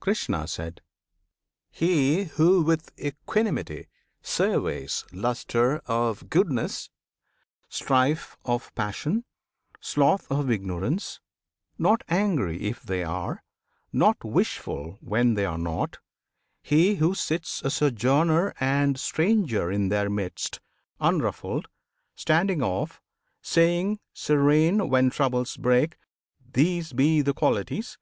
[0.00, 0.48] Krishna.
[1.70, 3.86] He who with equanimity
[4.20, 6.90] surveys Lustre of goodness,
[7.68, 9.24] strife of passion,
[9.78, 11.20] sloth Of ignorance,
[11.78, 13.44] not angry if they are,
[13.92, 15.98] Not wishful when they are not:
[16.62, 20.58] he who sits A sojourner and stranger in their midst
[20.98, 21.68] Unruffled,
[22.16, 23.00] standing off,
[23.40, 25.96] saying serene When troubles break,
[26.44, 27.98] "These be the Qualities!"